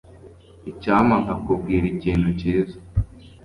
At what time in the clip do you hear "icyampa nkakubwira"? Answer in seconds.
0.71-1.85